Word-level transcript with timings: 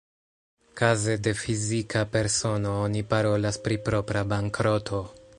Kaze 0.79 1.17
de 1.25 1.33
fizika 1.41 2.01
persono, 2.15 2.71
oni 2.85 3.03
parolas 3.11 3.59
pri 3.67 3.77
propra 3.91 4.25
bankroto. 4.33 5.03